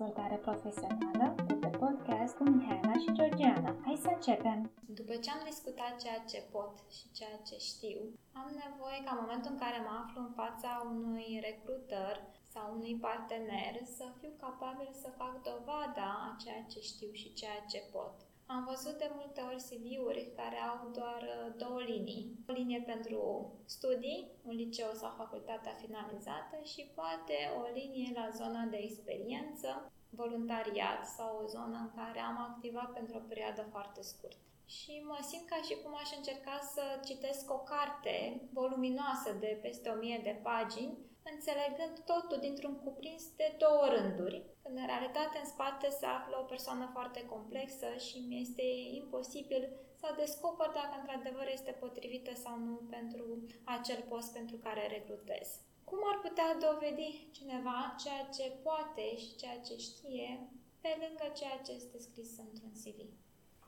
dezvoltare 0.00 0.38
profesională 0.48 1.26
de 1.46 1.54
pe 1.62 1.70
podcast 1.82 2.32
cu 2.36 2.42
Mihaela 2.42 2.96
și 3.02 3.12
Georgiana. 3.18 3.72
Hai 3.86 3.96
să 4.04 4.10
începem! 4.14 4.58
După 5.00 5.14
ce 5.22 5.30
am 5.30 5.42
discutat 5.50 5.92
ceea 6.02 6.20
ce 6.30 6.40
pot 6.54 6.74
și 6.96 7.06
ceea 7.18 7.38
ce 7.48 7.56
știu, 7.70 8.00
am 8.42 8.50
nevoie 8.64 8.98
ca 9.04 9.10
în 9.12 9.22
momentul 9.22 9.50
în 9.52 9.62
care 9.64 9.78
mă 9.86 9.94
aflu 10.02 10.18
în 10.26 10.32
fața 10.40 10.70
unui 10.94 11.30
recruiter 11.48 12.14
sau 12.54 12.64
unui 12.76 12.94
partener 13.06 13.74
să 13.96 14.06
fiu 14.18 14.32
capabil 14.44 14.90
să 15.02 15.18
fac 15.20 15.34
dovada 15.50 16.08
a 16.26 16.36
ceea 16.42 16.62
ce 16.72 16.80
știu 16.90 17.10
și 17.20 17.32
ceea 17.40 17.60
ce 17.72 17.80
pot. 17.94 18.14
Am 18.56 18.64
văzut 18.64 18.98
de 18.98 19.10
multe 19.14 19.40
ori 19.40 19.64
CV-uri 19.68 20.32
care 20.36 20.58
au 20.70 20.90
doar 20.98 21.22
uh, 21.22 21.54
două 21.56 21.80
linii. 21.80 22.22
O 22.48 22.52
linie 22.52 22.80
pentru 22.92 23.20
studii, 23.64 24.30
un 24.48 24.54
liceu 24.54 24.90
sau 24.92 25.10
facultatea 25.16 25.74
finalizată 25.82 26.56
și 26.72 26.90
poate 26.94 27.36
o 27.60 27.62
linie 27.78 28.10
la 28.14 28.28
zona 28.40 28.62
de 28.64 28.76
experiență, 28.76 29.92
voluntariat 30.08 31.06
sau 31.06 31.40
o 31.42 31.46
zonă 31.46 31.76
în 31.80 31.90
care 31.98 32.20
am 32.20 32.38
activat 32.38 32.92
pentru 32.92 33.16
o 33.16 33.26
perioadă 33.28 33.62
foarte 33.70 34.02
scurtă. 34.02 34.44
Și 34.64 35.02
mă 35.06 35.18
simt 35.20 35.46
ca 35.48 35.60
și 35.66 35.74
cum 35.82 35.92
aș 36.02 36.10
încerca 36.16 36.58
să 36.74 36.84
citesc 37.04 37.52
o 37.52 37.58
carte 37.58 38.40
voluminoasă 38.52 39.30
de 39.40 39.58
peste 39.62 39.88
o 39.88 39.94
mie 39.94 40.20
de 40.22 40.40
pagini 40.42 40.98
înțelegând 41.32 41.94
totul 42.12 42.38
dintr-un 42.40 42.76
cuprins 42.84 43.24
de 43.36 43.56
două 43.58 43.84
rânduri, 43.94 44.38
când 44.62 44.76
în 44.78 44.86
realitate 44.86 45.38
în 45.38 45.48
spate 45.54 45.88
se 45.90 46.06
află 46.06 46.36
o 46.40 46.50
persoană 46.52 46.88
foarte 46.92 47.20
complexă 47.32 47.88
și 48.06 48.18
mi 48.28 48.40
este 48.40 48.62
imposibil 49.00 49.62
să 50.00 50.14
descoper 50.16 50.68
dacă 50.80 50.94
într-adevăr 50.98 51.46
este 51.52 51.70
potrivită 51.70 52.32
sau 52.34 52.58
nu 52.58 52.74
pentru 52.96 53.24
acel 53.64 54.00
post 54.08 54.32
pentru 54.32 54.56
care 54.56 54.86
recrutez. 54.86 55.46
Cum 55.84 55.98
ar 56.12 56.18
putea 56.26 56.58
dovedi 56.66 57.28
cineva 57.30 57.94
ceea 58.02 58.24
ce 58.36 58.56
poate 58.62 59.16
și 59.16 59.36
ceea 59.36 59.58
ce 59.66 59.76
știe 59.76 60.48
pe 60.80 60.90
lângă 61.00 61.26
ceea 61.38 61.58
ce 61.64 61.72
este 61.72 61.98
scris 61.98 62.38
într-un 62.38 62.72
CV? 62.82 62.98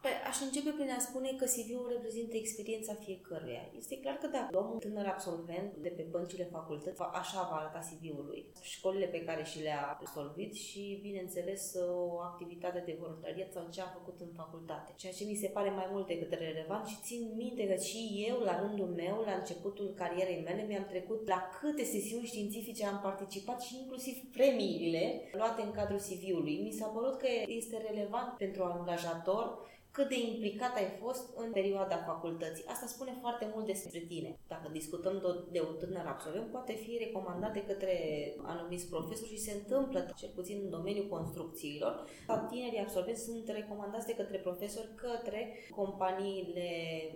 Păi, 0.02 0.14
aș 0.30 0.38
începe 0.46 0.70
prin 0.70 0.90
a 0.90 1.00
spune 1.08 1.30
că 1.38 1.44
CV-ul 1.54 1.92
reprezintă 1.94 2.36
experiența 2.36 2.94
fiecăruia. 2.94 3.64
Este 3.80 3.98
clar 4.02 4.16
că 4.22 4.26
dacă 4.26 4.48
luăm 4.50 4.70
un 4.72 4.78
tânăr 4.78 5.06
absolvent 5.06 5.76
de 5.76 5.88
pe 5.88 6.04
băncile 6.10 6.44
facultății, 6.56 7.04
așa 7.12 7.40
va 7.50 7.56
arăta 7.56 7.88
CV-ul 7.88 8.24
lui. 8.26 8.42
Școlile 8.60 9.06
pe 9.06 9.24
care 9.24 9.44
și 9.44 9.62
le-a 9.62 9.82
absolvit 9.94 10.52
și, 10.54 10.98
bineînțeles, 11.02 11.74
o 11.90 12.20
activitate 12.20 12.82
de 12.86 12.96
voluntariat 13.00 13.52
sau 13.52 13.66
ce 13.70 13.80
a 13.80 13.94
făcut 13.98 14.20
în 14.20 14.32
facultate. 14.36 14.92
Ceea 14.96 15.12
ce 15.12 15.24
mi 15.24 15.40
se 15.42 15.48
pare 15.48 15.70
mai 15.70 15.88
mult 15.92 16.06
decât 16.06 16.32
relevant 16.32 16.86
și 16.86 17.02
țin 17.02 17.32
minte 17.36 17.68
că 17.68 17.74
și 17.82 18.24
eu, 18.28 18.38
la 18.38 18.60
rândul 18.60 18.88
meu, 19.02 19.22
la 19.26 19.32
începutul 19.32 19.94
carierei 19.96 20.42
mele, 20.42 20.62
mi-am 20.62 20.86
trecut 20.88 21.28
la 21.28 21.48
câte 21.60 21.84
sesiuni 21.84 22.26
științifice 22.26 22.86
am 22.86 23.00
participat 23.02 23.60
și 23.62 23.78
inclusiv 23.82 24.16
premiile 24.32 25.04
luate 25.32 25.62
în 25.62 25.70
cadrul 25.70 25.98
CV-ului. 25.98 26.60
Mi 26.62 26.72
s-a 26.78 26.86
părut 26.86 27.16
că 27.18 27.28
este 27.46 27.76
relevant 27.88 28.36
pentru 28.36 28.62
angajator 28.62 29.70
cât 29.92 30.08
de 30.08 30.18
implicat 30.30 30.76
ai 30.76 30.88
fost 31.02 31.36
în 31.36 31.52
perioada 31.52 31.96
facultății. 31.96 32.64
Asta 32.66 32.86
spune 32.86 33.16
foarte 33.20 33.50
mult 33.54 33.66
despre 33.66 33.98
tine. 33.98 34.38
Dacă 34.48 34.68
discutăm 34.72 35.14
de 35.50 35.60
un 35.60 35.74
tânăr 35.78 36.06
absolvent, 36.06 36.50
poate 36.50 36.72
fi 36.72 36.96
recomandat 37.04 37.52
de 37.52 37.64
către 37.70 37.94
anumiți 38.42 38.88
profesori 38.88 39.30
și 39.30 39.38
se 39.46 39.52
întâmplă, 39.52 39.98
cel 40.16 40.30
puțin 40.34 40.60
în 40.64 40.70
domeniul 40.70 41.08
construcțiilor, 41.08 42.04
tinerii 42.48 42.78
absolvenți 42.78 43.24
sunt 43.24 43.48
recomandați 43.48 44.06
de 44.06 44.14
către 44.14 44.38
profesori 44.38 44.94
către 44.94 45.40
companiile 45.70 46.70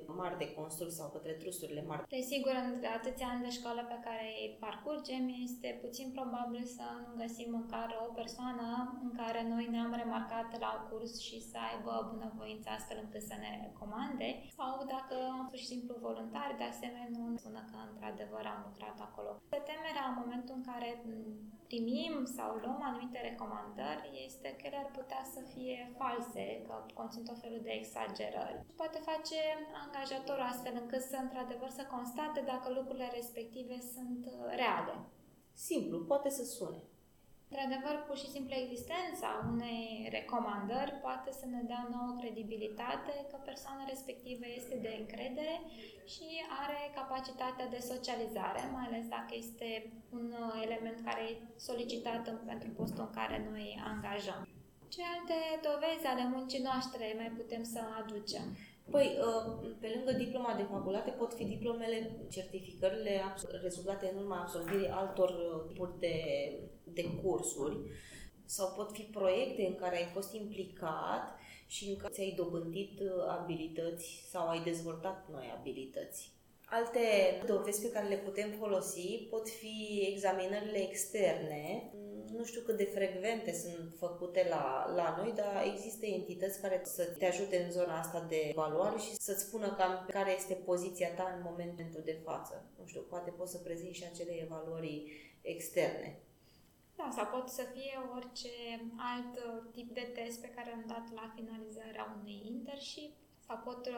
mari 0.06 0.38
de 0.38 0.52
construcții 0.52 0.98
sau 1.00 1.08
către 1.08 1.32
trusturile 1.32 1.84
mari. 1.86 2.06
Desigur, 2.08 2.54
între 2.72 2.88
atâția 2.98 3.26
ani 3.32 3.44
de 3.46 3.50
școală 3.58 3.82
pe 3.88 3.98
care 4.04 4.26
îi 4.42 4.56
parcurgem, 4.60 5.24
este 5.46 5.78
puțin 5.84 6.08
probabil 6.16 6.64
să 6.76 6.86
nu 7.04 7.12
găsim 7.22 7.48
măcar 7.58 7.88
o 8.06 8.12
persoană 8.20 8.66
în 9.04 9.10
care 9.20 9.40
noi 9.52 9.66
ne-am 9.70 9.92
remarcat 10.02 10.48
la 10.64 10.72
curs 10.90 11.12
și 11.26 11.38
să 11.50 11.56
aibă 11.68 11.92
bunăvoință 12.12 12.65
conștiință 12.66 12.70
astfel 12.76 12.98
încât 13.04 13.24
să 13.30 13.36
ne 13.44 13.50
recomande 13.66 14.28
sau 14.58 14.72
dacă 14.94 15.16
pur 15.48 15.58
și 15.62 15.70
simplu 15.72 16.04
voluntari, 16.08 16.58
de 16.60 16.66
asemenea 16.72 17.08
nu 17.16 17.36
spună 17.42 17.62
că 17.70 17.78
într-adevăr 17.90 18.44
am 18.54 18.60
lucrat 18.68 18.96
acolo. 19.08 19.30
De 19.54 19.60
temerea 19.70 20.04
în 20.08 20.16
momentul 20.22 20.54
în 20.58 20.64
care 20.70 20.90
primim 21.70 22.14
sau 22.36 22.50
luăm 22.62 22.80
anumite 22.88 23.18
recomandări 23.30 24.06
este 24.28 24.48
că 24.56 24.62
ele 24.68 24.78
ar 24.84 24.90
putea 24.98 25.22
să 25.34 25.40
fie 25.52 25.78
false, 26.00 26.44
că 26.66 26.74
conțin 26.98 27.22
tot 27.28 27.38
felul 27.44 27.62
de 27.66 27.72
exagerări. 27.80 28.64
Poate 28.80 28.98
face 29.10 29.38
angajatorul 29.84 30.50
astfel 30.52 30.74
încât 30.82 31.02
să 31.10 31.16
într-adevăr 31.20 31.70
să 31.78 31.84
constate 31.94 32.40
dacă 32.52 32.66
lucrurile 32.78 33.08
respective 33.18 33.76
sunt 33.94 34.22
reale. 34.60 34.94
Simplu, 35.68 35.96
poate 36.10 36.30
să 36.38 36.44
sune. 36.56 36.80
Într-adevăr, 37.48 37.96
pur 38.06 38.16
și 38.22 38.32
simplu 38.34 38.54
existența 38.54 39.28
unei 39.52 40.08
recomandări 40.16 40.92
poate 41.06 41.30
să 41.40 41.46
ne 41.54 41.62
dea 41.70 41.88
nouă 41.94 42.12
credibilitate 42.20 43.12
că 43.30 43.36
persoana 43.44 43.84
respectivă 43.88 44.44
este 44.46 44.76
de 44.86 44.92
încredere 45.00 45.56
și 46.12 46.26
are 46.62 46.80
capacitatea 46.98 47.66
de 47.74 47.80
socializare, 47.92 48.60
mai 48.74 48.84
ales 48.86 49.06
dacă 49.16 49.32
este 49.42 49.68
un 50.18 50.26
element 50.66 50.98
care 51.04 51.22
e 51.22 51.40
solicitat 51.68 52.22
pentru 52.50 52.68
postul 52.78 53.04
în 53.06 53.14
care 53.20 53.36
noi 53.50 53.66
angajăm. 53.92 54.40
Ce 54.88 55.00
alte 55.14 55.38
dovezi 55.68 56.06
ale 56.06 56.24
muncii 56.34 56.66
noastre 56.68 57.04
mai 57.16 57.30
putem 57.40 57.62
să 57.62 57.80
aducem? 58.00 58.46
Păi, 58.90 59.18
uh, 59.20 59.70
pe 59.80 59.92
lângă 59.94 60.12
diploma 60.12 60.54
de 60.56 60.62
facultate 60.62 61.10
pot 61.10 61.34
fi 61.34 61.44
diplomele, 61.44 62.26
certificările 62.30 63.20
rezultate 63.62 64.10
în 64.12 64.18
urma 64.22 64.40
absolvirii 64.40 64.88
altor 64.88 65.30
uh, 65.30 65.64
tipuri 65.68 65.98
de, 65.98 66.14
de 66.84 67.04
cursuri 67.22 67.76
sau 68.44 68.72
pot 68.76 68.92
fi 68.92 69.02
proiecte 69.02 69.66
în 69.66 69.74
care 69.74 69.96
ai 69.96 70.10
fost 70.12 70.34
implicat 70.34 71.38
și 71.66 71.88
în 71.88 71.96
care 71.96 72.12
ți-ai 72.12 72.34
dobândit 72.36 73.00
uh, 73.00 73.08
abilități 73.28 74.26
sau 74.30 74.48
ai 74.48 74.62
dezvoltat 74.62 75.28
noi 75.30 75.54
abilități. 75.58 76.35
Alte 76.68 77.00
dovezi 77.46 77.82
pe 77.82 77.90
care 77.90 78.08
le 78.08 78.16
putem 78.16 78.50
folosi 78.50 79.26
pot 79.30 79.48
fi 79.48 80.06
examinările 80.12 80.78
externe, 80.78 81.90
nu 82.36 82.44
știu 82.44 82.60
cât 82.60 82.76
de 82.76 82.84
frecvente 82.84 83.52
sunt 83.52 83.94
făcute 83.98 84.46
la, 84.48 84.92
la 84.94 85.14
noi, 85.18 85.32
dar 85.32 85.64
există 85.64 86.06
entități 86.06 86.60
care 86.60 86.80
să 86.84 87.04
te 87.18 87.26
ajute 87.26 87.62
în 87.62 87.70
zona 87.70 87.98
asta 87.98 88.20
de 88.28 88.36
evaluare 88.50 88.98
și 88.98 89.14
să-ți 89.14 89.44
spună 89.44 89.74
cam 89.74 90.06
care 90.08 90.34
este 90.34 90.54
poziția 90.54 91.14
ta 91.14 91.32
în 91.36 91.42
momentul 91.44 92.02
de 92.04 92.20
față. 92.24 92.64
Nu 92.78 92.86
știu, 92.86 93.00
poate 93.00 93.30
poți 93.30 93.52
să 93.52 93.58
prezinți 93.58 93.98
și 93.98 94.04
acele 94.12 94.42
evaluări 94.42 95.12
externe. 95.40 96.18
Da, 96.96 97.10
sau 97.12 97.26
pot 97.26 97.48
să 97.48 97.62
fie 97.74 97.98
orice 98.16 98.48
alt 98.96 99.32
tip 99.72 99.94
de 99.94 100.10
test 100.14 100.40
pe 100.40 100.52
care 100.54 100.70
am 100.70 100.84
dat 100.86 101.06
la 101.14 101.32
finalizarea 101.34 102.16
unui 102.20 102.42
internship 102.46 103.12
sau 103.46 103.60
pot 103.64 103.88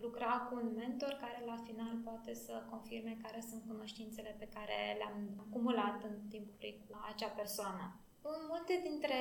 lucra 0.00 0.32
cu 0.46 0.54
un 0.54 0.68
mentor 0.74 1.12
care 1.24 1.40
la 1.44 1.56
final 1.66 1.94
poate 2.04 2.34
să 2.34 2.66
confirme 2.70 3.18
care 3.22 3.40
sunt 3.48 3.62
cunoștințele 3.66 4.36
pe 4.38 4.48
care 4.56 4.76
le-am 4.98 5.18
acumulat 5.46 6.02
în 6.02 6.16
timpul 6.28 6.54
cu 6.88 6.92
acea 7.10 7.28
persoană. 7.28 8.00
În 8.22 8.40
multe 8.52 8.74
dintre 8.88 9.20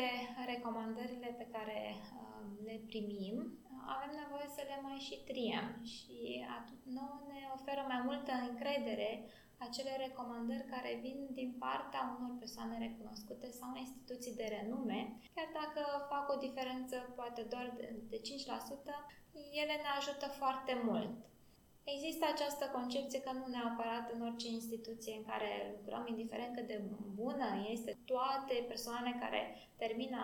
recomandările 0.53 1.30
pe 1.38 1.47
care 1.56 1.80
uh, 1.96 2.46
le 2.66 2.81
primim, 2.88 3.36
avem 3.96 4.12
nevoie 4.22 4.47
să 4.56 4.62
le 4.69 4.78
mai 4.86 4.97
și 5.08 5.16
triem 5.30 5.68
și 5.94 6.18
nouă 6.97 7.18
ne 7.31 7.42
oferă 7.57 7.81
mai 7.92 8.02
multă 8.09 8.31
încredere 8.50 9.12
acele 9.57 9.94
recomandări 10.06 10.72
care 10.74 11.00
vin 11.02 11.19
din 11.40 11.52
partea 11.66 12.02
unor 12.18 12.34
persoane 12.40 12.78
recunoscute 12.78 13.47
sau 13.59 13.69
instituții 13.75 14.36
de 14.40 14.47
renume, 14.56 15.00
chiar 15.36 15.50
dacă 15.62 15.81
fac 16.12 16.25
o 16.34 16.42
diferență 16.46 16.96
poate 17.16 17.42
doar 17.53 17.66
de 18.12 18.19
5%, 18.22 18.22
ele 19.62 19.75
ne 19.84 19.91
ajută 20.00 20.28
foarte 20.28 20.81
mult. 20.84 21.13
Există 21.84 22.25
această 22.34 22.66
concepție 22.78 23.22
că 23.22 23.31
nu 23.31 23.46
neapărat 23.47 24.12
în 24.13 24.22
orice 24.22 24.47
instituție 24.47 25.13
în 25.18 25.25
care 25.31 25.75
lucrăm, 25.75 26.06
indiferent 26.07 26.56
cât 26.56 26.68
de 26.68 26.81
bună 27.13 27.68
este, 27.72 27.97
toate 28.06 28.66
persoane 28.68 29.18
care 29.19 29.41
termină 29.78 30.22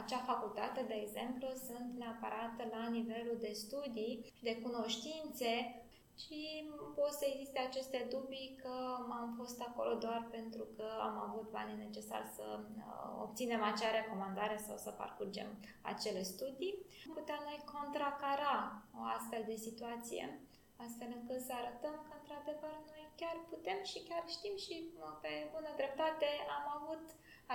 acea 0.00 0.18
facultate, 0.18 0.84
de 0.88 0.94
exemplu, 0.94 1.48
sunt 1.66 1.88
neapărat 1.98 2.54
la 2.70 2.88
nivelul 2.88 3.38
de 3.40 3.52
studii 3.52 4.32
și 4.36 4.42
de 4.42 4.56
cunoștințe 4.56 5.81
și 6.24 6.70
pot 6.94 7.12
să 7.20 7.24
existe 7.32 7.58
aceste 7.58 8.06
dubii 8.10 8.58
că 8.62 8.74
am 9.20 9.34
fost 9.36 9.60
acolo 9.60 9.94
doar 9.94 10.28
pentru 10.30 10.64
că 10.76 10.86
am 11.08 11.16
avut 11.28 11.50
banii 11.50 11.84
necesari 11.86 12.28
să 12.36 12.46
uh, 12.60 13.22
obținem 13.22 13.62
acea 13.62 13.90
recomandare 14.00 14.56
sau 14.66 14.76
să 14.76 14.90
parcurgem 14.90 15.48
acele 15.82 16.22
studii. 16.22 16.74
Putem 17.14 17.40
noi 17.48 17.60
contracara 17.74 18.82
o 19.00 19.02
astfel 19.16 19.42
de 19.46 19.56
situație 19.66 20.40
astfel 20.86 21.10
încât 21.18 21.40
să 21.48 21.52
arătăm 21.60 21.96
că 22.06 22.12
într-adevăr 22.20 22.74
noi 22.90 23.04
chiar 23.20 23.36
putem 23.52 23.78
și 23.90 23.98
chiar 24.08 24.24
știm 24.36 24.56
și 24.64 24.74
uh, 24.84 25.14
pe 25.24 25.32
bună 25.54 25.70
dreptate 25.80 26.28
am 26.58 26.66
avut 26.78 27.04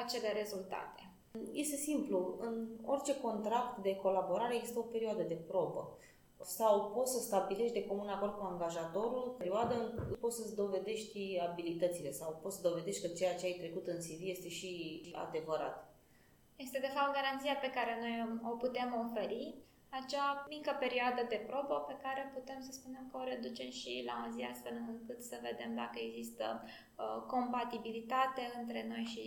acele 0.02 0.30
rezultate. 0.42 1.02
Este 1.64 1.76
simplu. 1.76 2.38
În 2.40 2.56
orice 2.94 3.20
contract 3.20 3.78
de 3.78 3.96
colaborare 3.96 4.56
există 4.56 4.80
o 4.80 4.92
perioadă 4.96 5.24
de 5.24 5.40
probă 5.50 5.98
sau 6.42 6.92
poți 6.96 7.12
să 7.14 7.20
stabilești 7.20 7.80
de 7.80 7.86
comun 7.86 8.08
acord 8.08 8.38
cu 8.38 8.46
angajatorul 8.46 9.36
perioadă 9.38 9.74
în 9.74 10.16
poți 10.20 10.36
să-ți 10.36 10.56
dovedești 10.56 11.40
abilitățile 11.50 12.12
sau 12.12 12.40
poți 12.42 12.56
să 12.56 12.68
dovedești 12.70 13.08
că 13.08 13.14
ceea 13.14 13.36
ce 13.36 13.46
ai 13.46 13.58
trecut 13.60 13.88
în 13.88 13.98
CV 13.98 14.22
este 14.22 14.50
și 14.50 15.02
adevărat. 15.28 15.96
Este 16.56 16.80
de 16.80 16.92
fapt 16.96 17.14
garanția 17.14 17.56
pe 17.56 17.70
care 17.78 17.94
noi 18.02 18.40
o 18.52 18.56
putem 18.56 18.90
oferi, 19.06 19.56
acea 19.90 20.46
mică 20.50 20.72
perioadă 20.80 21.22
de 21.30 21.44
probă 21.48 21.78
pe 21.88 21.98
care 22.02 22.32
putem 22.34 22.60
să 22.62 22.72
spunem 22.72 23.08
că 23.12 23.18
o 23.18 23.24
reducem 23.24 23.70
și 23.70 24.04
la 24.06 24.16
o 24.26 24.32
zi 24.36 24.42
astfel 24.52 24.76
încât 24.88 25.24
să 25.24 25.38
vedem 25.42 25.76
dacă 25.76 25.98
există 26.00 26.46
uh, 26.64 27.24
compatibilitate 27.28 28.44
între 28.62 28.86
noi 28.88 29.04
și 29.14 29.26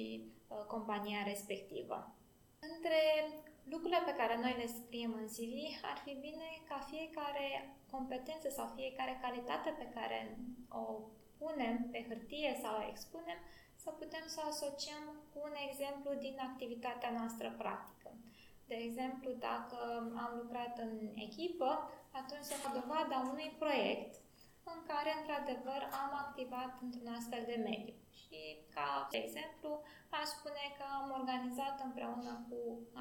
uh, 0.48 0.64
compania 0.66 1.22
respectivă. 1.32 2.14
Între 2.74 3.00
lucrurile 3.64 4.02
pe 4.04 4.18
care 4.20 4.36
noi 4.40 4.54
le 4.60 4.66
scriem 4.66 5.12
în 5.20 5.26
CV, 5.34 5.54
ar 5.90 5.98
fi 6.04 6.12
bine 6.26 6.48
ca 6.68 6.78
fiecare 6.92 7.76
competență 7.90 8.48
sau 8.48 8.72
fiecare 8.76 9.18
calitate 9.22 9.70
pe 9.78 9.88
care 9.96 10.38
o 10.68 10.84
punem 11.38 11.88
pe 11.92 12.06
hârtie 12.08 12.58
sau 12.62 12.74
o 12.78 12.88
expunem, 12.88 13.38
să 13.76 13.90
putem 13.90 14.24
să 14.26 14.40
asociem 14.50 15.04
cu 15.32 15.38
un 15.48 15.54
exemplu 15.68 16.10
din 16.14 16.36
activitatea 16.48 17.10
noastră 17.18 17.54
practică. 17.58 18.10
De 18.66 18.74
exemplu, 18.74 19.30
dacă 19.32 19.78
am 20.24 20.32
lucrat 20.42 20.78
în 20.78 20.94
echipă, 21.14 21.90
atunci 22.10 22.48
se 22.50 22.60
va 22.62 22.70
dovada 22.80 23.28
unui 23.32 23.56
proiect 23.58 24.14
în 24.64 24.80
care, 24.90 25.10
într-adevăr, 25.20 25.80
am 26.02 26.12
activat 26.24 26.72
într-un 26.84 27.08
astfel 27.18 27.42
de 27.50 27.58
mediu. 27.70 27.94
Și, 28.22 28.40
ca 28.74 29.08
exemplu, 29.10 29.70
aș 30.18 30.28
spune 30.36 30.64
că 30.78 30.84
am 30.98 31.08
organizat 31.20 31.76
împreună 31.86 32.32
cu 32.48 32.58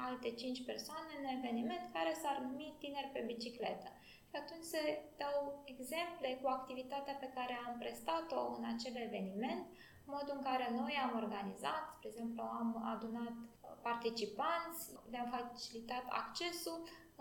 alte 0.08 0.30
5 0.30 0.64
persoane 0.70 1.12
un 1.20 1.28
eveniment 1.38 1.84
care 1.96 2.12
s-ar 2.22 2.36
numi 2.38 2.76
Tineri 2.78 3.14
pe 3.14 3.22
bicicletă. 3.30 3.88
Și 4.28 4.36
atunci 4.42 4.72
se 4.74 4.82
dau 5.22 5.62
exemple 5.72 6.28
cu 6.40 6.46
activitatea 6.48 7.14
pe 7.20 7.32
care 7.36 7.54
am 7.66 7.78
prestat-o 7.78 8.40
în 8.58 8.64
acel 8.74 8.96
eveniment, 8.96 9.66
modul 10.04 10.34
în 10.36 10.42
care 10.42 10.66
noi 10.80 10.94
am 11.04 11.12
organizat, 11.22 11.84
spre 11.94 12.08
exemplu, 12.08 12.42
am 12.42 12.68
adunat 12.94 13.34
participanți, 13.82 14.80
le-am 15.10 15.30
facilitat 15.36 16.04
accesul 16.08 16.78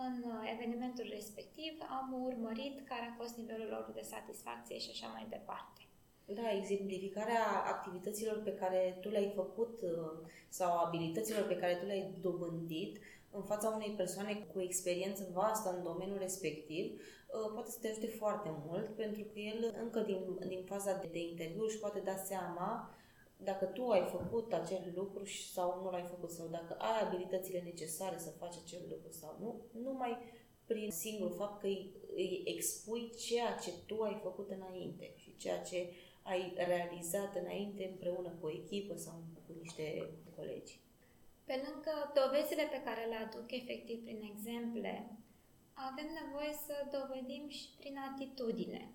în 0.07 0.15
evenimentul 0.53 1.07
respectiv, 1.09 1.73
am 1.99 2.07
urmărit 2.29 2.87
care 2.87 3.05
a 3.07 3.17
fost 3.21 3.33
nivelul 3.37 3.67
lor 3.69 3.91
de 3.93 4.01
satisfacție 4.13 4.77
și 4.77 4.89
așa 4.91 5.07
mai 5.07 5.25
departe. 5.29 5.81
Da, 6.25 6.51
exemplificarea 6.51 7.43
activităților 7.65 8.41
pe 8.43 8.53
care 8.53 8.97
tu 9.01 9.09
le-ai 9.09 9.31
făcut 9.35 9.81
uh, 9.81 10.27
sau 10.49 10.77
abilităților 10.77 11.43
pe 11.47 11.57
care 11.57 11.75
tu 11.75 11.85
le-ai 11.85 12.13
dobândit 12.21 12.97
în 13.31 13.43
fața 13.43 13.69
unei 13.69 13.93
persoane 13.97 14.33
cu 14.53 14.61
experiență 14.61 15.27
vastă 15.33 15.75
în 15.75 15.83
domeniul 15.83 16.17
respectiv, 16.17 16.85
uh, 16.91 17.51
poate 17.53 17.69
să 17.69 17.77
te 17.81 17.87
ajute 17.87 18.07
foarte 18.07 18.49
mult, 18.65 18.87
pentru 18.95 19.23
că 19.23 19.39
el 19.39 19.75
încă 19.81 19.99
din, 19.99 20.19
din 20.47 20.63
faza 20.65 20.93
de, 20.93 21.07
de 21.11 21.19
interviu 21.19 21.63
își 21.63 21.79
poate 21.79 21.99
da 21.99 22.15
seama 22.15 22.93
dacă 23.43 23.65
tu 23.65 23.89
ai 23.89 24.05
făcut 24.05 24.53
acel 24.53 24.91
lucru 24.95 25.25
sau 25.25 25.81
nu 25.81 25.89
l-ai 25.89 26.03
făcut 26.03 26.31
sau 26.31 26.47
dacă 26.47 26.73
ai 26.73 27.01
abilitățile 27.07 27.61
necesare 27.61 28.17
să 28.17 28.29
faci 28.29 28.55
acel 28.63 28.81
lucru 28.89 29.11
sau 29.11 29.37
nu, 29.39 29.81
numai 29.81 30.17
prin 30.65 30.91
singurul 30.91 31.35
fapt 31.35 31.59
că 31.61 31.67
îi, 31.67 31.91
îi 32.15 32.41
expui 32.45 33.11
ceea 33.25 33.55
ce 33.55 33.71
tu 33.85 34.01
ai 34.01 34.19
făcut 34.23 34.49
înainte 34.49 35.13
și 35.15 35.37
ceea 35.37 35.61
ce 35.61 35.93
ai 36.23 36.53
realizat 36.55 37.35
înainte 37.35 37.87
împreună 37.91 38.29
cu 38.39 38.45
o 38.45 38.51
echipă 38.51 38.95
sau 38.95 39.23
cu 39.47 39.53
niște 39.61 40.09
colegi. 40.35 40.79
Pe 41.45 41.55
lângă 41.65 41.93
dovezile 42.21 42.63
pe 42.71 42.81
care 42.85 43.05
le 43.05 43.15
aduc 43.15 43.51
efectiv 43.51 44.03
prin 44.03 44.21
exemple, 44.31 44.93
avem 45.73 46.09
nevoie 46.21 46.53
să 46.65 46.75
dovedim 46.97 47.49
și 47.49 47.67
prin 47.79 47.97
atitudine. 48.09 48.93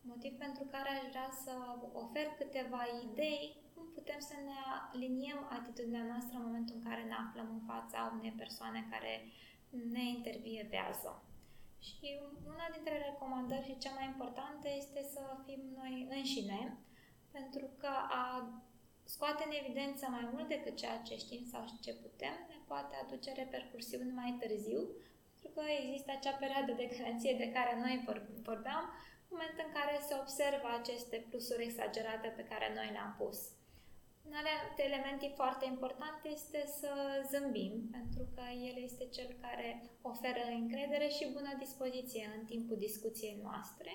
Motiv 0.00 0.32
pentru 0.38 0.64
care 0.70 0.88
aș 0.88 1.08
vrea 1.08 1.30
să 1.44 1.52
ofer 1.92 2.26
câteva 2.38 2.82
idei 3.04 3.64
cum 3.76 3.86
putem 3.98 4.20
să 4.30 4.36
ne 4.48 4.58
aliniem 4.92 5.40
atitudinea 5.58 6.04
noastră 6.12 6.34
în 6.36 6.46
momentul 6.48 6.74
în 6.76 6.86
care 6.88 7.02
ne 7.02 7.16
aflăm 7.24 7.48
în 7.56 7.62
fața 7.70 7.98
unei 8.16 8.34
persoane 8.42 8.80
care 8.90 9.14
ne 9.94 10.04
intervievează. 10.16 11.10
Și 11.88 12.08
una 12.52 12.66
dintre 12.74 12.96
recomandări 12.98 13.68
și 13.68 13.82
cea 13.82 13.94
mai 13.98 14.06
importantă 14.06 14.66
este 14.82 15.02
să 15.14 15.22
fim 15.46 15.62
noi 15.80 16.06
înșine, 16.16 16.60
pentru 17.30 17.66
că 17.80 17.92
a 18.22 18.24
scoate 19.04 19.42
în 19.46 19.54
evidență 19.62 20.04
mai 20.08 20.28
mult 20.32 20.48
decât 20.48 20.76
ceea 20.76 20.98
ce 21.06 21.16
știm 21.16 21.44
sau 21.52 21.64
ce 21.84 21.92
putem, 21.94 22.36
ne 22.48 22.58
poate 22.66 22.94
aduce 23.02 23.32
repercursiuni 23.32 24.18
mai 24.20 24.36
târziu, 24.40 24.80
pentru 25.32 25.50
că 25.54 25.62
există 25.82 26.10
acea 26.14 26.36
perioadă 26.42 26.72
de 26.72 26.90
garanție 26.94 27.34
de 27.42 27.52
care 27.56 27.72
noi 27.84 27.94
vorbeam, 28.42 28.84
moment 29.28 29.56
în 29.64 29.70
care 29.78 29.94
se 30.08 30.14
observă 30.22 30.68
aceste 30.80 31.16
plusuri 31.28 31.64
exagerate 31.64 32.28
pe 32.28 32.44
care 32.50 32.66
noi 32.74 32.88
le-am 32.92 33.14
pus. 33.18 33.38
Un 34.26 34.32
alt 34.34 34.78
element 34.88 35.22
foarte 35.34 35.64
important 35.64 36.20
este 36.36 36.60
să 36.80 36.92
zâmbim, 37.30 37.74
pentru 37.96 38.24
că 38.34 38.42
el 38.68 38.76
este 38.82 39.04
cel 39.16 39.30
care 39.40 39.68
oferă 40.02 40.42
încredere 40.60 41.08
și 41.08 41.32
bună 41.32 41.52
dispoziție 41.58 42.24
în 42.38 42.44
timpul 42.44 42.76
discuției 42.78 43.40
noastre. 43.42 43.90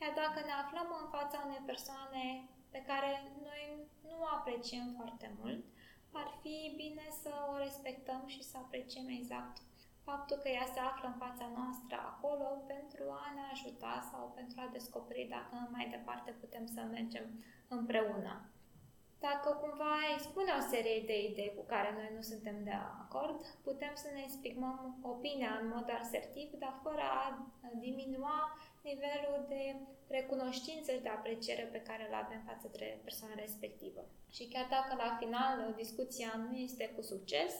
Iar 0.00 0.12
dacă 0.22 0.38
ne 0.44 0.54
aflăm 0.62 0.88
în 1.02 1.08
fața 1.16 1.42
unei 1.46 1.62
persoane 1.66 2.24
pe 2.70 2.80
care 2.90 3.10
noi 3.48 3.62
nu 4.08 4.16
o 4.20 4.26
apreciem 4.38 4.86
foarte 4.98 5.28
mult, 5.38 5.64
ar 6.12 6.28
fi 6.42 6.56
bine 6.76 7.06
să 7.22 7.32
o 7.52 7.56
respectăm 7.56 8.22
și 8.26 8.42
să 8.42 8.56
apreciem 8.56 9.08
exact 9.08 9.56
faptul 10.04 10.36
că 10.42 10.48
ea 10.48 10.66
se 10.74 10.80
află 10.80 11.06
în 11.08 11.18
fața 11.24 11.46
noastră 11.56 11.96
acolo 12.10 12.48
pentru 12.74 13.04
a 13.24 13.26
ne 13.36 13.44
ajuta 13.52 13.94
sau 14.10 14.32
pentru 14.38 14.56
a 14.60 14.72
descoperi 14.72 15.32
dacă 15.36 15.68
mai 15.70 15.86
departe 15.90 16.30
putem 16.40 16.66
să 16.74 16.80
mergem 16.80 17.26
împreună. 17.68 18.34
Dacă 19.28 19.48
cumva 19.62 19.94
expune 20.14 20.50
o 20.60 20.62
serie 20.72 21.00
de 21.10 21.16
idei 21.28 21.52
cu 21.56 21.64
care 21.72 21.90
noi 21.98 22.10
nu 22.16 22.22
suntem 22.22 22.56
de 22.64 22.76
acord, 23.02 23.38
putem 23.62 23.94
să 23.94 24.08
ne 24.14 24.22
exprimăm 24.24 24.78
opinia 25.02 25.52
în 25.60 25.68
mod 25.74 25.86
asertiv, 26.00 26.48
dar 26.62 26.80
fără 26.82 27.04
a 27.22 27.52
diminua 27.86 28.38
nivelul 28.82 29.46
de 29.48 29.62
recunoștință 30.08 30.92
și 30.92 31.04
de 31.06 31.08
apreciere 31.08 31.62
pe 31.62 31.82
care 31.88 32.06
îl 32.08 32.14
avem 32.14 32.42
față 32.46 32.68
de 32.72 32.98
persoana 33.02 33.34
respectivă. 33.34 34.02
Și 34.30 34.48
chiar 34.52 34.66
dacă 34.76 34.92
la 35.04 35.16
final 35.20 35.72
discuția 35.76 36.30
nu 36.48 36.56
este 36.56 36.92
cu 36.94 37.02
succes 37.02 37.54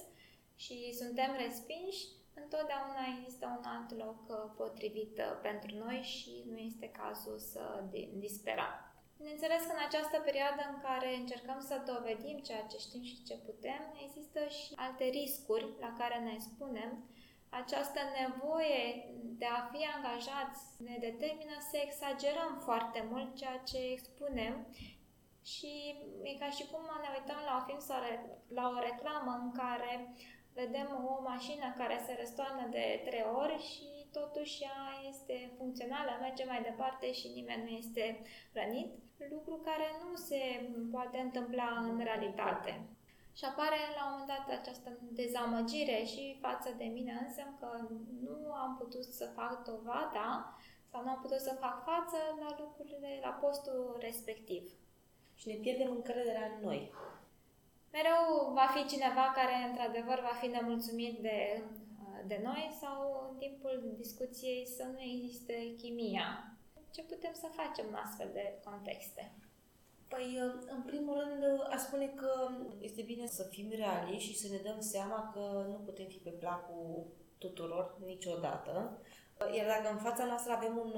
și 0.56 0.92
suntem 1.00 1.30
respinși, 1.44 2.02
întotdeauna 2.34 3.02
există 3.14 3.46
un 3.58 3.64
alt 3.74 3.90
loc 4.04 4.20
uh, 4.28 4.36
potrivit 4.56 5.18
uh, 5.18 5.38
pentru 5.42 5.76
noi 5.76 6.00
și 6.02 6.44
nu 6.50 6.56
este 6.56 6.88
cazul 6.90 7.38
să 7.38 7.84
disperăm. 8.18 8.91
Bineînțeles 9.22 9.62
că 9.66 9.72
în 9.74 9.84
această 9.88 10.16
perioadă 10.28 10.62
în 10.72 10.78
care 10.88 11.08
încercăm 11.14 11.60
să 11.68 11.86
dovedim 11.92 12.38
ceea 12.48 12.64
ce 12.70 12.78
știm 12.86 13.02
și 13.10 13.22
ce 13.28 13.36
putem, 13.48 13.82
există 14.04 14.40
și 14.56 14.68
alte 14.84 15.04
riscuri 15.18 15.66
la 15.84 15.90
care 16.00 16.18
ne 16.18 16.36
spunem. 16.48 16.90
Această 17.60 18.00
nevoie 18.20 18.82
de 19.40 19.48
a 19.58 19.60
fi 19.72 19.80
angajați 19.96 20.62
ne 20.86 20.96
determină 21.08 21.56
să 21.70 21.76
exagerăm 21.80 22.52
foarte 22.68 23.00
mult 23.10 23.28
ceea 23.40 23.58
ce 23.70 23.78
expunem 23.96 24.54
și 25.52 25.72
e 26.30 26.32
ca 26.42 26.50
și 26.56 26.64
cum 26.70 26.84
ne 27.02 27.10
uităm 27.18 27.40
la 27.48 27.54
un 27.58 27.64
film 27.68 27.82
sau 27.88 27.98
la 28.58 28.64
o 28.76 28.78
reclamă 28.88 29.32
în 29.44 29.50
care 29.62 29.92
vedem 30.60 30.88
o 31.10 31.22
mașină 31.30 31.66
care 31.80 31.96
se 32.06 32.16
răstoarnă 32.20 32.64
de 32.76 32.84
trei 33.06 33.26
ori 33.42 33.58
și 33.70 33.88
totuși 34.12 34.62
ea 34.62 34.80
este 35.08 35.52
funcțională, 35.56 36.10
merge 36.20 36.44
mai 36.44 36.62
departe 36.62 37.12
și 37.12 37.28
nimeni 37.28 37.62
nu 37.62 37.76
este 37.76 38.22
rănit, 38.52 38.90
lucru 39.30 39.60
care 39.64 39.86
nu 40.02 40.16
se 40.16 40.40
poate 40.90 41.18
întâmpla 41.18 41.68
în 41.88 41.98
realitate. 41.98 42.72
Și 43.32 43.44
apare 43.44 43.78
la 43.96 44.04
un 44.04 44.10
moment 44.10 44.30
dat 44.34 44.58
această 44.58 44.90
dezamăgire 45.20 46.04
și 46.04 46.38
față 46.40 46.74
de 46.76 46.84
mine 46.84 47.12
însă 47.26 47.42
că 47.60 47.68
nu 48.26 48.52
am 48.52 48.76
putut 48.78 49.04
să 49.04 49.26
fac 49.34 49.64
dovada 49.64 50.56
sau 50.90 51.02
nu 51.02 51.10
am 51.10 51.20
putut 51.20 51.40
să 51.40 51.56
fac 51.60 51.84
față 51.84 52.18
la 52.40 52.56
lucrurile, 52.58 53.20
la 53.22 53.30
postul 53.30 53.96
respectiv. 54.00 54.72
Și 55.34 55.48
ne 55.48 55.54
pierdem 55.54 55.90
încrederea 55.90 56.46
în 56.54 56.64
noi. 56.64 56.92
Mereu 57.92 58.52
va 58.52 58.66
fi 58.74 58.86
cineva 58.86 59.32
care 59.34 59.54
într-adevăr 59.68 60.20
va 60.20 60.34
fi 60.40 60.46
nemulțumit 60.46 61.18
de 61.18 61.62
de 62.26 62.40
noi 62.42 62.76
sau 62.80 63.28
în 63.30 63.36
timpul 63.38 63.94
discuției 63.96 64.66
să 64.66 64.84
nu 64.92 65.00
existe 65.00 65.74
chimia. 65.76 66.51
Ce 66.92 67.02
putem 67.02 67.32
să 67.32 67.48
facem 67.60 67.86
în 67.88 67.94
astfel 67.94 68.30
de 68.32 68.60
contexte? 68.64 69.32
Păi, 70.08 70.38
în 70.66 70.82
primul 70.82 71.14
rând, 71.18 71.42
aș 71.70 71.80
spune 71.80 72.08
că 72.08 72.32
este 72.80 73.02
bine 73.02 73.26
să 73.26 73.42
fim 73.42 73.68
realiști 73.70 74.32
și 74.32 74.38
să 74.38 74.48
ne 74.50 74.60
dăm 74.62 74.80
seama 74.80 75.30
că 75.34 75.66
nu 75.68 75.78
putem 75.84 76.06
fi 76.06 76.16
pe 76.16 76.30
placul 76.30 77.06
tuturor 77.38 77.96
niciodată. 78.04 79.00
Iar 79.56 79.66
dacă 79.66 79.94
în 79.94 80.02
fața 80.02 80.24
noastră 80.24 80.52
avem 80.52 80.76
un, 80.76 80.92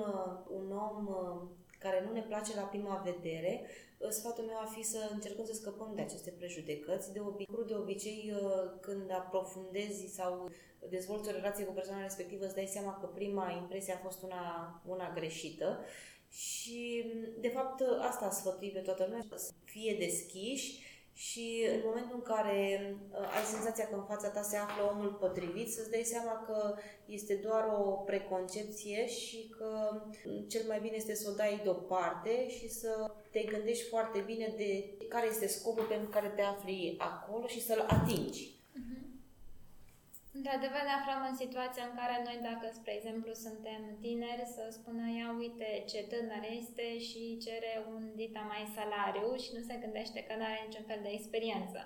un 0.48 0.76
om 0.76 1.08
care 1.84 2.04
nu 2.06 2.12
ne 2.12 2.28
place 2.30 2.54
la 2.54 2.62
prima 2.62 3.02
vedere, 3.04 3.66
sfatul 4.08 4.44
meu 4.44 4.58
ar 4.58 4.70
fi 4.76 4.82
să 4.82 5.10
încercăm 5.12 5.44
să 5.44 5.52
scăpăm 5.52 5.92
de 5.94 6.02
aceste 6.02 6.30
prejudecăți. 6.30 7.12
De, 7.12 7.20
obi- 7.20 7.66
de 7.66 7.74
obicei, 7.74 8.34
când 8.80 9.10
aprofundezi 9.10 10.14
sau 10.14 10.50
dezvolți 10.88 11.28
o 11.28 11.32
relație 11.32 11.64
cu 11.64 11.72
persoana 11.72 12.02
respectivă, 12.02 12.44
îți 12.44 12.54
dai 12.54 12.66
seama 12.66 12.98
că 13.00 13.06
prima 13.06 13.58
impresie 13.62 13.92
a 13.92 14.04
fost 14.06 14.22
una, 14.22 14.42
una 14.86 15.12
greșită 15.14 15.84
și, 16.30 17.04
de 17.40 17.48
fapt, 17.48 17.80
asta 18.00 18.24
a 18.24 18.30
sfătuit 18.30 18.72
pe 18.72 18.78
toată 18.78 19.04
lumea, 19.04 19.24
să 19.34 19.52
fie 19.64 19.96
deschiși 19.98 20.83
și 21.34 21.66
în 21.74 21.80
momentul 21.84 22.16
în 22.16 22.34
care 22.34 22.60
uh, 23.10 23.36
ai 23.36 23.44
senzația 23.54 23.86
că 23.88 23.94
în 23.94 24.04
fața 24.12 24.28
ta 24.28 24.42
se 24.42 24.56
află 24.56 24.82
omul 24.92 25.12
potrivit, 25.20 25.72
să-ți 25.72 25.90
dai 25.90 26.02
seama 26.04 26.44
că 26.46 26.74
este 27.06 27.34
doar 27.34 27.64
o 27.78 27.90
preconcepție 27.90 29.06
și 29.06 29.54
că 29.56 29.70
mm, 30.24 30.40
cel 30.48 30.62
mai 30.68 30.80
bine 30.80 30.96
este 30.96 31.14
să 31.14 31.30
o 31.30 31.34
dai 31.34 31.60
deoparte 31.62 32.48
și 32.48 32.68
să 32.68 33.10
te 33.30 33.42
gândești 33.42 33.88
foarte 33.88 34.18
bine 34.26 34.54
de 34.56 34.96
care 35.08 35.26
este 35.26 35.46
scopul 35.46 35.84
pentru 35.84 36.08
care 36.08 36.28
te 36.36 36.42
afli 36.42 36.94
acolo 36.98 37.46
și 37.46 37.62
să-l 37.62 37.84
atingi. 37.88 38.63
Într-adevăr, 40.38 40.82
ne 40.86 40.94
aflăm 41.00 41.20
în 41.30 41.36
situația 41.42 41.84
în 41.86 41.94
care 42.00 42.16
noi, 42.26 42.38
dacă, 42.48 42.66
spre 42.72 42.92
exemplu, 42.94 43.32
suntem 43.46 43.82
tineri, 44.04 44.52
să 44.56 44.62
spună, 44.76 45.04
ia 45.18 45.28
uite 45.42 45.68
ce 45.90 46.00
tânăr 46.10 46.42
este 46.60 46.86
și 47.08 47.22
cere 47.44 47.72
un 47.92 48.02
dita 48.20 48.44
mai 48.52 48.62
salariu 48.76 49.28
și 49.42 49.54
nu 49.56 49.62
se 49.68 49.80
gândește 49.82 50.20
că 50.24 50.32
nu 50.36 50.44
are 50.44 50.60
niciun 50.66 50.86
fel 50.90 51.00
de 51.02 51.12
experiență. 51.18 51.80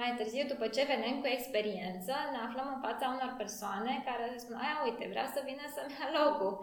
Mai 0.00 0.10
târziu, 0.18 0.44
după 0.52 0.66
ce 0.74 0.90
venim 0.92 1.16
cu 1.20 1.28
experiență, 1.36 2.14
ne 2.32 2.40
aflăm 2.46 2.68
în 2.74 2.80
fața 2.86 3.06
unor 3.14 3.32
persoane 3.42 3.92
care 4.08 4.24
se 4.32 4.38
spun, 4.42 4.56
aia 4.64 4.78
uite, 4.86 5.04
vrea 5.14 5.28
să 5.34 5.40
vină 5.48 5.64
să-mi 5.74 5.94
ia 5.98 6.08
locul. 6.18 6.54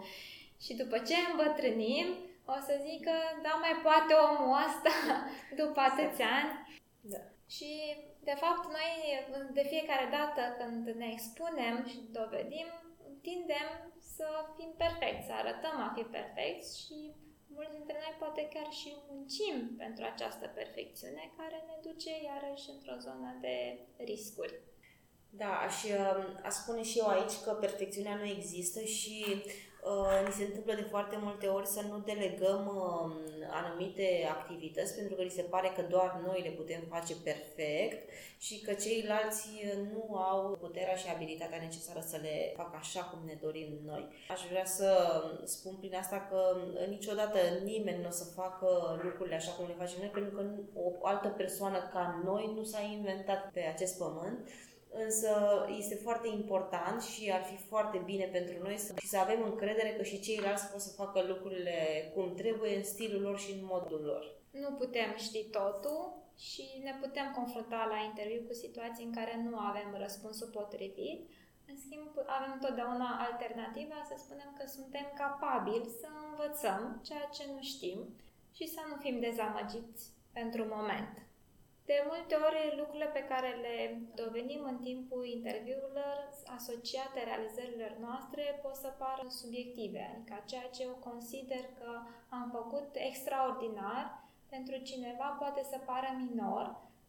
Și 0.64 0.72
după 0.80 0.96
ce 1.08 1.16
îmbătrânim, 1.30 2.06
o 2.54 2.56
să 2.66 2.74
zică, 2.86 3.14
da, 3.44 3.52
mai 3.64 3.74
poate 3.86 4.12
omul 4.26 4.50
ăsta 4.66 4.94
după 5.60 5.80
atâția 5.90 6.30
ani. 6.40 6.52
Da. 7.12 7.22
Și 7.56 7.70
de 8.28 8.34
fapt, 8.42 8.64
noi 8.78 8.92
de 9.52 9.64
fiecare 9.72 10.06
dată 10.18 10.42
când 10.58 10.84
ne 11.02 11.08
expunem 11.12 11.76
și 11.90 11.98
dovedim, 12.20 12.68
tindem 13.26 13.68
să 14.16 14.28
fim 14.56 14.70
perfecți, 14.76 15.26
să 15.26 15.32
arătăm 15.32 15.76
a 15.86 15.92
fi 15.96 16.02
perfecți 16.02 16.68
și 16.82 16.98
mulți 17.56 17.76
dintre 17.76 17.96
noi 18.02 18.14
poate 18.18 18.42
chiar 18.54 18.68
și 18.80 18.90
muncim 19.08 19.56
pentru 19.82 20.04
această 20.04 20.46
perfecțiune 20.58 21.32
care 21.36 21.58
ne 21.68 21.76
duce 21.88 22.12
iarăși 22.30 22.70
într-o 22.74 22.96
zonă 23.06 23.38
de 23.40 23.56
riscuri. 24.10 24.54
Da, 25.30 25.52
aș, 25.66 25.76
aș 26.42 26.52
spune 26.52 26.82
și 26.82 26.98
eu 26.98 27.06
aici 27.06 27.36
că 27.44 27.50
perfecțiunea 27.52 28.16
nu 28.16 28.24
există 28.24 28.80
și 28.80 29.42
Uh, 29.84 30.26
ni 30.26 30.32
se 30.32 30.44
întâmplă 30.44 30.74
de 30.74 30.86
foarte 30.90 31.18
multe 31.22 31.46
ori 31.46 31.66
să 31.66 31.80
nu 31.88 31.98
delegăm 31.98 32.62
uh, 32.66 33.12
anumite 33.50 34.28
activități 34.30 34.94
pentru 34.94 35.14
că 35.14 35.22
li 35.22 35.38
se 35.38 35.42
pare 35.42 35.72
că 35.76 35.82
doar 35.82 36.20
noi 36.26 36.40
le 36.42 36.50
putem 36.50 36.82
face 36.88 37.14
perfect 37.24 38.08
și 38.38 38.60
că 38.60 38.72
ceilalți 38.72 39.48
nu 39.92 40.16
au 40.16 40.56
puterea 40.60 40.94
și 40.94 41.06
abilitatea 41.14 41.60
necesară 41.60 42.00
să 42.06 42.18
le 42.22 42.52
facă 42.56 42.76
așa 42.78 43.02
cum 43.02 43.18
ne 43.26 43.36
dorim 43.40 43.78
noi. 43.84 44.08
Aș 44.28 44.40
vrea 44.50 44.64
să 44.64 44.88
spun 45.44 45.74
prin 45.74 45.94
asta 45.94 46.26
că 46.30 46.56
niciodată 46.88 47.38
nimeni 47.64 48.02
nu 48.02 48.08
o 48.08 48.10
să 48.10 48.24
facă 48.24 49.00
lucrurile 49.02 49.34
așa 49.34 49.52
cum 49.52 49.66
le 49.66 49.74
facem 49.78 49.98
noi 50.00 50.08
pentru 50.08 50.30
că 50.30 50.44
o 50.74 51.06
altă 51.06 51.28
persoană 51.28 51.88
ca 51.92 52.20
noi 52.24 52.52
nu 52.56 52.62
s-a 52.62 52.80
inventat 52.80 53.50
pe 53.52 53.60
acest 53.60 53.98
pământ 53.98 54.48
însă 54.92 55.30
este 55.78 55.94
foarte 55.94 56.28
important 56.28 57.02
și 57.02 57.32
ar 57.32 57.42
fi 57.42 57.56
foarte 57.56 58.02
bine 58.04 58.24
pentru 58.24 58.62
noi 58.62 58.78
să, 58.78 58.94
și 58.98 59.06
să 59.06 59.18
avem 59.18 59.42
încredere 59.42 59.92
că 59.96 60.02
și 60.02 60.20
ceilalți 60.20 60.70
pot 60.70 60.80
să 60.80 60.92
facă 60.92 61.22
lucrurile 61.22 62.10
cum 62.14 62.34
trebuie, 62.34 62.76
în 62.76 62.84
stilul 62.84 63.20
lor 63.20 63.38
și 63.38 63.52
în 63.52 63.60
modul 63.62 64.00
lor. 64.04 64.38
Nu 64.50 64.70
putem 64.72 65.14
ști 65.16 65.44
totul 65.44 66.20
și 66.36 66.64
ne 66.82 66.94
putem 67.00 67.32
confrunta 67.34 67.86
la 67.90 67.98
interviu 68.08 68.42
cu 68.46 68.54
situații 68.54 69.04
în 69.04 69.12
care 69.12 69.46
nu 69.48 69.56
avem 69.58 69.96
răspunsul 69.98 70.48
potrivit. 70.52 71.28
În 71.66 71.76
schimb, 71.76 72.08
avem 72.26 72.52
întotdeauna 72.52 73.08
alternativa 73.30 73.98
să 74.08 74.14
spunem 74.18 74.54
că 74.58 74.66
suntem 74.66 75.06
capabili 75.22 75.96
să 76.00 76.08
învățăm 76.28 77.00
ceea 77.04 77.28
ce 77.32 77.44
nu 77.52 77.62
știm 77.62 77.98
și 78.52 78.68
să 78.68 78.80
nu 78.88 78.96
fim 78.96 79.20
dezamăgiți 79.20 80.02
pentru 80.32 80.62
moment. 80.74 81.29
De 81.90 82.04
multe 82.10 82.34
ori, 82.48 82.76
lucrurile 82.78 83.10
pe 83.18 83.24
care 83.30 83.50
le 83.66 83.76
dovenim 84.14 84.62
în 84.72 84.78
timpul 84.88 85.26
interviurilor 85.26 86.16
asociate 86.56 87.20
realizărilor 87.24 87.92
noastre 88.06 88.42
pot 88.62 88.74
să 88.74 88.90
pară 89.02 89.24
subiective, 89.28 90.02
adică 90.12 90.42
ceea 90.44 90.68
ce 90.74 90.82
eu 90.82 90.96
consider 91.08 91.64
că 91.80 91.90
am 92.28 92.50
făcut 92.58 92.88
extraordinar 92.92 94.04
pentru 94.48 94.76
cineva 94.90 95.28
poate 95.38 95.62
să 95.62 95.78
pară 95.90 96.10
minor, 96.24 96.64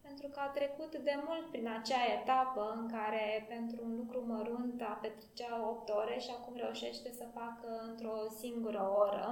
pentru 0.08 0.28
că 0.34 0.40
a 0.44 0.56
trecut 0.60 0.94
de 1.10 1.16
mult 1.28 1.46
prin 1.52 1.68
acea 1.78 2.04
etapă 2.20 2.64
în 2.78 2.84
care 2.96 3.26
pentru 3.54 3.80
un 3.88 3.94
lucru 4.02 4.20
mărunt 4.34 4.82
a 4.82 5.00
petrecea 5.02 5.52
8 5.70 5.90
ore 6.02 6.18
și 6.26 6.32
acum 6.38 6.56
reușește 6.56 7.10
să 7.20 7.34
facă 7.40 7.70
într-o 7.90 8.16
singură 8.42 8.84
oră 9.04 9.28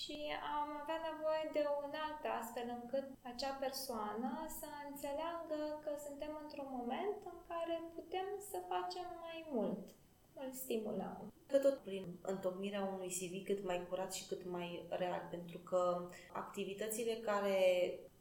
și 0.00 0.16
am 0.58 0.68
avea 0.82 0.98
nevoie 1.10 1.44
de 1.56 1.62
o 1.72 1.74
unealtă 1.86 2.26
astfel 2.40 2.66
încât 2.78 3.06
acea 3.30 3.54
persoană 3.64 4.30
să 4.60 4.68
înțeleagă 4.90 5.60
că 5.84 5.90
suntem 6.06 6.32
într-un 6.42 6.68
moment 6.78 7.18
în 7.32 7.38
care 7.50 7.74
putem 7.96 8.28
să 8.50 8.58
facem 8.72 9.06
mai 9.26 9.38
mult. 9.54 9.84
Îl 10.42 10.50
stimulăm. 10.52 11.32
Că 11.46 11.58
tot 11.58 11.76
prin 11.78 12.04
întocmirea 12.22 12.90
unui 12.94 13.10
CV 13.18 13.32
cât 13.46 13.64
mai 13.64 13.86
curat 13.88 14.14
și 14.14 14.26
cât 14.26 14.50
mai 14.50 14.86
real, 14.88 15.26
pentru 15.30 15.58
că 15.58 16.08
activitățile 16.32 17.14
care 17.14 17.58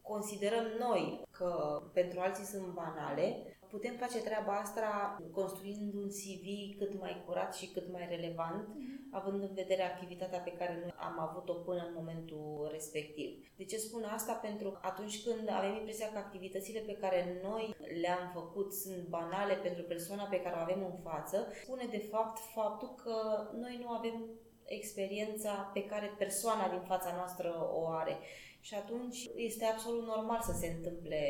considerăm 0.03 0.65
noi 0.79 1.21
că 1.31 1.81
pentru 1.93 2.19
alții 2.19 2.45
sunt 2.45 2.67
banale, 2.67 3.57
putem 3.75 3.95
face 3.95 4.19
treaba 4.19 4.53
asta 4.57 5.17
construind 5.31 5.93
un 5.93 6.07
CV 6.07 6.47
cât 6.79 6.99
mai 6.99 7.23
curat 7.25 7.55
și 7.55 7.67
cât 7.67 7.91
mai 7.91 8.05
relevant, 8.09 8.63
mm-hmm. 8.67 9.09
având 9.11 9.41
în 9.41 9.53
vedere 9.53 9.83
activitatea 9.83 10.39
pe 10.39 10.53
care 10.59 10.77
noi 10.81 10.93
am 10.97 11.19
avut-o 11.19 11.53
până 11.53 11.81
în 11.87 11.93
momentul 11.95 12.69
respectiv. 12.71 13.29
De 13.57 13.65
ce 13.65 13.77
spun 13.77 14.03
asta? 14.03 14.33
Pentru 14.33 14.69
că 14.71 14.79
atunci 14.81 15.23
când 15.23 15.49
avem 15.49 15.75
impresia 15.75 16.11
că 16.11 16.17
activitățile 16.17 16.79
pe 16.79 16.97
care 17.01 17.39
noi 17.43 17.75
le-am 18.01 18.31
făcut 18.33 18.73
sunt 18.73 19.07
banale 19.07 19.53
pentru 19.53 19.83
persoana 19.83 20.23
pe 20.23 20.41
care 20.41 20.55
o 20.55 20.61
avem 20.61 20.81
în 20.91 20.97
față, 21.03 21.47
spune 21.63 21.85
de 21.91 22.03
fapt 22.11 22.37
faptul 22.39 22.95
că 23.03 23.15
noi 23.53 23.79
nu 23.83 23.89
avem 23.89 24.25
experiența 24.65 25.71
pe 25.73 25.85
care 25.85 26.15
persoana 26.17 26.69
din 26.69 26.81
fața 26.81 27.13
noastră 27.15 27.69
o 27.73 27.87
are. 27.87 28.17
Și 28.67 28.75
atunci 28.75 29.29
este 29.35 29.65
absolut 29.65 30.05
normal 30.05 30.41
să 30.41 30.53
se 30.59 30.67
întâmple 30.67 31.21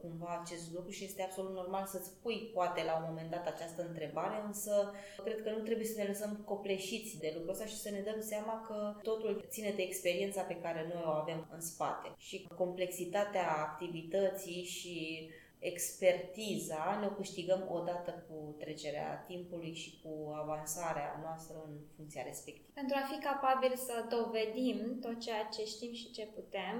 cumva 0.00 0.40
acest 0.42 0.72
lucru 0.72 0.90
și 0.90 1.04
este 1.04 1.22
absolut 1.22 1.54
normal 1.54 1.86
să-ți 1.86 2.10
pui 2.22 2.50
poate 2.54 2.82
la 2.82 2.96
un 2.96 3.04
moment 3.08 3.30
dat 3.30 3.46
această 3.46 3.86
întrebare, 3.88 4.42
însă 4.46 4.92
cred 5.24 5.42
că 5.42 5.50
nu 5.50 5.62
trebuie 5.62 5.86
să 5.86 6.00
ne 6.00 6.08
lăsăm 6.08 6.42
copleșiți 6.44 7.18
de 7.18 7.30
lucrul 7.34 7.52
ăsta 7.52 7.66
și 7.66 7.76
să 7.76 7.90
ne 7.90 8.00
dăm 8.00 8.20
seama 8.20 8.64
că 8.66 8.98
totul 9.02 9.44
ține 9.48 9.72
de 9.76 9.82
experiența 9.82 10.42
pe 10.42 10.60
care 10.62 10.90
noi 10.92 11.02
o 11.06 11.10
avem 11.10 11.48
în 11.52 11.60
spate 11.60 12.12
și 12.16 12.48
complexitatea 12.56 13.56
activității 13.56 14.62
și 14.62 15.28
expertiza 15.70 16.98
ne 17.00 17.06
o 17.06 17.10
câștigăm 17.20 17.68
odată 17.70 18.24
cu 18.28 18.54
trecerea 18.58 19.24
timpului 19.26 19.74
și 19.74 20.00
cu 20.02 20.12
avansarea 20.42 21.20
noastră 21.22 21.56
în 21.66 21.74
funcția 21.96 22.22
respectivă. 22.22 22.68
Pentru 22.74 22.96
a 22.98 23.08
fi 23.12 23.18
capabil 23.28 23.72
să 23.76 23.94
dovedim 24.16 24.98
tot 25.00 25.20
ceea 25.20 25.44
ce 25.54 25.64
știm 25.64 25.92
și 25.92 26.10
ce 26.10 26.24
putem, 26.34 26.76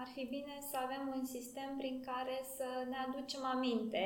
ar 0.00 0.08
fi 0.14 0.24
bine 0.24 0.54
să 0.70 0.76
avem 0.76 1.12
un 1.16 1.24
sistem 1.24 1.70
prin 1.76 2.02
care 2.10 2.36
să 2.56 2.68
ne 2.88 2.96
aducem 3.06 3.44
aminte 3.44 4.04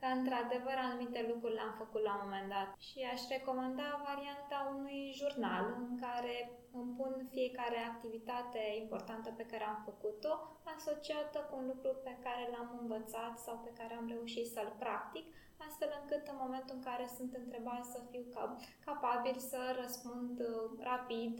că 0.00 0.06
într-adevăr 0.18 0.76
anumite 0.86 1.20
lucruri 1.30 1.58
le-am 1.58 1.74
făcut 1.82 2.02
la 2.08 2.14
un 2.14 2.22
moment 2.24 2.48
dat 2.56 2.68
și 2.86 2.98
aș 3.12 3.20
recomanda 3.34 4.04
varianta 4.08 4.58
unui 4.74 5.00
jurnal 5.20 5.64
în 5.88 5.94
care 6.04 6.36
îmi 6.78 6.94
pun 6.98 7.12
fiecare 7.34 7.78
activitate 7.92 8.62
importantă 8.82 9.28
pe 9.36 9.48
care 9.50 9.64
am 9.66 9.80
făcut-o 9.88 10.32
asociată 10.76 11.38
cu 11.48 11.54
un 11.60 11.66
lucru 11.72 11.90
pe 12.06 12.14
care 12.24 12.42
l-am 12.52 12.70
învățat 12.80 13.34
sau 13.44 13.56
pe 13.66 13.72
care 13.78 13.92
am 13.94 14.06
reușit 14.14 14.46
să-l 14.54 14.70
practic, 14.78 15.26
astfel 15.66 15.90
încât 16.00 16.22
în 16.32 16.38
momentul 16.44 16.74
în 16.76 16.82
care 16.90 17.06
sunt 17.16 17.32
întrebat 17.34 17.84
să 17.84 17.98
fiu 18.10 18.24
capabil 18.84 19.36
să 19.50 19.60
răspund 19.80 20.40
uh, 20.40 20.70
rapid, 20.90 21.32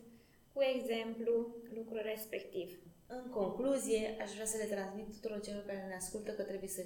cu 0.52 0.60
exemplu, 0.74 1.34
lucrul 1.76 2.00
respectiv. 2.12 2.68
În 3.10 3.30
concluzie, 3.30 4.16
aș 4.22 4.32
vrea 4.32 4.46
să 4.46 4.56
le 4.56 4.74
transmit 4.74 5.12
tuturor 5.12 5.40
celor 5.40 5.62
care 5.66 5.84
ne 5.88 5.94
ascultă 5.94 6.30
că 6.30 6.42
trebuie 6.42 6.68
să 6.68 6.82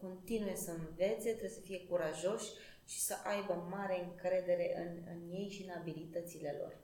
continue 0.00 0.54
să 0.54 0.70
învețe, 0.70 1.28
trebuie 1.30 1.58
să 1.58 1.60
fie 1.60 1.86
curajoși 1.88 2.50
și 2.84 3.00
să 3.00 3.14
aibă 3.24 3.68
mare 3.70 4.04
încredere 4.04 4.66
în, 4.82 5.12
în 5.12 5.30
ei 5.30 5.48
și 5.48 5.62
în 5.62 5.70
abilitățile 5.80 6.56
lor. 6.60 6.76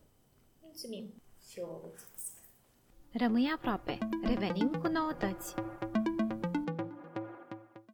Mulțumim! 0.63 1.15
Și 1.49 1.59
eu 1.59 1.67
vă 1.67 1.79
mulțumesc! 1.81 2.33
Rămâi 3.13 3.53
aproape! 3.55 3.99
Revenim 4.23 4.71
cu 4.81 4.89
noutăți! 4.89 5.55